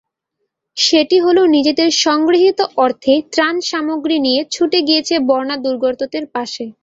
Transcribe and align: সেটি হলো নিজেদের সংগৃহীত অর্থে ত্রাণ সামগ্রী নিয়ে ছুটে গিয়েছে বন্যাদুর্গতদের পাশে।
সেটি 0.77 1.17
হলো 1.19 1.41
নিজেদের 1.55 1.89
সংগৃহীত 2.05 2.59
অর্থে 2.77 3.13
ত্রাণ 3.33 3.55
সামগ্রী 3.69 4.17
নিয়ে 4.25 4.41
ছুটে 4.53 4.79
গিয়েছে 4.87 5.15
বন্যাদুর্গতদের 5.29 6.25
পাশে। 6.35 6.65